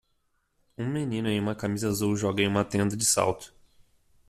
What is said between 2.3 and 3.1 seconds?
em uma tenda de